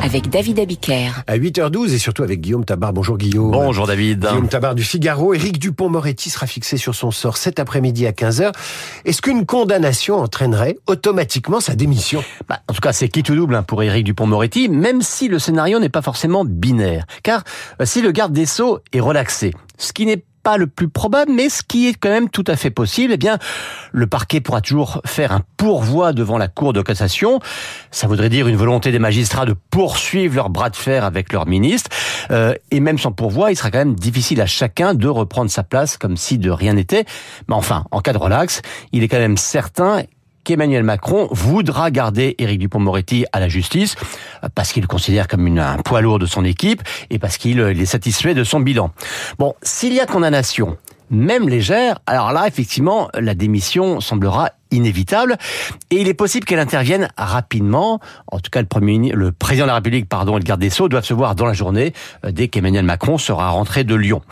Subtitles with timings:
[0.00, 1.10] avec David Abiker.
[1.26, 2.92] À 8h12 et surtout avec Guillaume Tabar.
[2.92, 3.50] Bonjour Guillaume.
[3.50, 4.20] Bonjour David.
[4.20, 5.34] Guillaume Tabar du Figaro.
[5.34, 8.52] Éric Dupont-Moretti sera fixé sur son sort cet après-midi à 15h.
[9.04, 12.22] Est-ce qu'une condamnation entraînerait automatiquement sa démission?
[12.48, 15.38] Bah, En tout cas, c'est qui tout double hein, pour Éric Dupont-Moretti, même si le
[15.38, 17.06] scénario n'est pas forcément binaire.
[17.22, 17.42] Car
[17.80, 21.32] euh, si le garde des Sceaux est relaxé, ce qui n'est pas le plus probable,
[21.32, 23.36] mais ce qui est quand même tout à fait possible, eh bien,
[23.90, 27.40] le parquet pourra toujours faire un pourvoi devant la Cour de cassation.
[27.90, 31.48] Ça voudrait dire une volonté des magistrats de poursuivre leur bras de fer avec leur
[31.48, 31.90] ministre.
[32.30, 35.64] Euh, et même sans pourvoi, il sera quand même difficile à chacun de reprendre sa
[35.64, 37.06] place comme si de rien n'était.
[37.48, 40.04] Mais enfin, en cas de relax, il est quand même certain
[40.46, 43.96] qu'Emmanuel Macron voudra garder Éric Dupont-Moretti à la justice
[44.54, 47.84] parce qu'il le considère comme un poids lourd de son équipe et parce qu'il est
[47.84, 48.92] satisfait de son bilan.
[49.38, 50.78] Bon, s'il y a condamnation,
[51.10, 55.36] même légère, alors là, effectivement, la démission semblera inévitable
[55.90, 58.00] et il est possible qu'elle intervienne rapidement.
[58.30, 60.70] En tout cas, le premier, le président de la République, pardon, et le garde des
[60.70, 61.92] Sceaux doivent se voir dans la journée
[62.24, 64.22] euh, dès qu'Emmanuel Macron sera rentré de Lyon.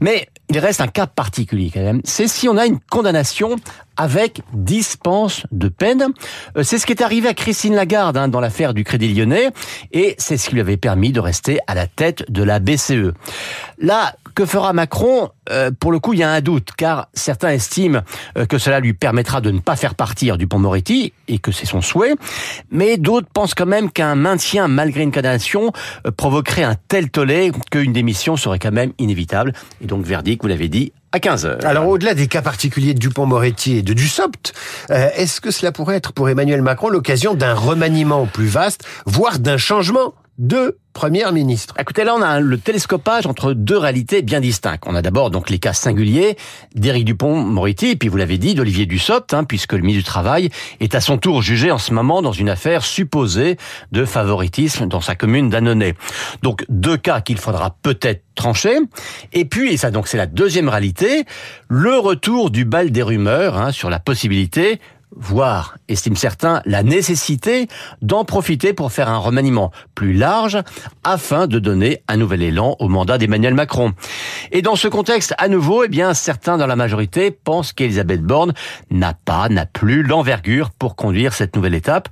[0.00, 2.00] Mais il reste un cas particulier quand même.
[2.04, 3.56] C'est si on a une condamnation
[3.96, 6.08] avec dispense de peine.
[6.56, 9.50] Euh, c'est ce qui est arrivé à Christine Lagarde hein, dans l'affaire du Crédit Lyonnais
[9.92, 13.12] et c'est ce qui lui avait permis de rester à la tête de la BCE.
[13.78, 17.50] Là, que fera Macron euh, Pour le coup, il y a un doute car certains
[17.50, 18.02] estiment
[18.48, 21.66] que cela lui permettra de ne pas faire partir du pont Moretti et que c'est
[21.66, 22.14] son souhait,
[22.70, 25.72] mais d'autres pensent quand même qu'un maintien malgré une condamnation
[26.06, 29.52] euh, provoquerait un tel tollé qu'une démission serait quand même inévitable.
[29.82, 31.58] Et donc verdict, vous l'avez dit, à 15 heures.
[31.64, 34.52] Alors au-delà des cas particuliers de Dupont-Moretti et de Dussopt,
[34.90, 39.38] euh, est-ce que cela pourrait être pour Emmanuel Macron l'occasion d'un remaniement plus vaste, voire
[39.38, 40.14] d'un changement?
[40.38, 41.74] De Premier ministre.
[41.78, 44.84] Écoutez, là, on a le télescopage entre deux réalités bien distinctes.
[44.86, 46.38] On a d'abord donc les cas singuliers
[46.74, 50.48] d'Éric Dupont-Moretti, et puis vous l'avez dit, d'Olivier Dussopt, hein, puisque le ministre du Travail
[50.80, 53.58] est à son tour jugé en ce moment dans une affaire supposée
[53.92, 55.94] de favoritisme dans sa commune d'Annonay.
[56.42, 58.78] Donc deux cas qu'il faudra peut-être trancher.
[59.34, 61.24] Et puis, et ça donc c'est la deuxième réalité,
[61.68, 64.80] le retour du bal des rumeurs hein, sur la possibilité
[65.14, 67.68] voire, estiment certains, la nécessité
[68.02, 70.58] d'en profiter pour faire un remaniement plus large
[71.04, 73.92] afin de donner un nouvel élan au mandat d'Emmanuel Macron.
[74.52, 78.54] Et dans ce contexte, à nouveau, eh bien, certains dans la majorité pensent qu'Elisabeth Borne
[78.90, 82.08] n'a pas, n'a plus l'envergure pour conduire cette nouvelle étape.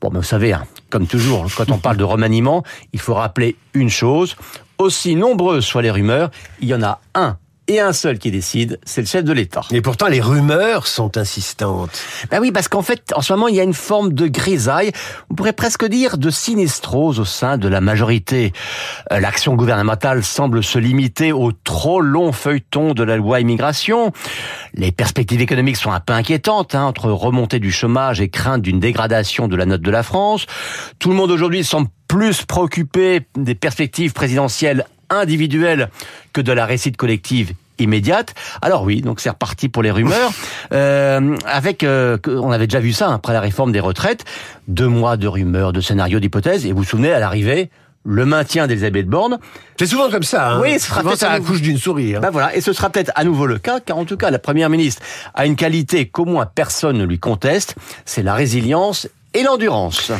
[0.00, 2.62] Bon, mais vous savez, hein, comme toujours, quand on parle de remaniement,
[2.92, 4.36] il faut rappeler une chose.
[4.78, 6.30] Aussi nombreuses soient les rumeurs,
[6.60, 7.38] il y en a un
[7.68, 9.62] et un seul qui décide, c'est le chef de l'État.
[9.70, 12.02] Et pourtant, les rumeurs sont insistantes.
[12.30, 14.92] Ben oui, parce qu'en fait, en ce moment, il y a une forme de grisaille,
[15.30, 18.52] on pourrait presque dire de sinistrose au sein de la majorité.
[19.12, 24.12] Euh, l'action gouvernementale semble se limiter au trop long feuilleton de la loi immigration.
[24.74, 28.80] Les perspectives économiques sont un peu inquiétantes, hein, entre remontée du chômage et crainte d'une
[28.80, 30.46] dégradation de la note de la France.
[30.98, 35.90] Tout le monde aujourd'hui semble plus préoccupé des perspectives présidentielles individuelle
[36.32, 38.34] que de la récite collective immédiate.
[38.62, 40.32] Alors oui, donc c'est reparti pour les rumeurs.
[40.72, 44.24] Euh, avec, euh, on avait déjà vu ça hein, après la réforme des retraites,
[44.66, 46.66] deux mois de rumeurs, de scénarios, d'hypothèses.
[46.66, 47.70] Et vous vous souvenez, à l'arrivée,
[48.04, 49.38] le maintien d'Elisabeth Borne.
[49.78, 50.52] C'est souvent comme ça.
[50.52, 50.60] Hein.
[50.62, 52.16] Oui, ce sera peut-être à la couche d'une souris.
[52.16, 52.20] Hein.
[52.20, 54.38] Ben voilà, et ce sera peut-être à nouveau le cas, car en tout cas, la
[54.38, 55.02] première ministre
[55.34, 60.12] a une qualité qu'au moins personne ne lui conteste, c'est la résilience et l'endurance.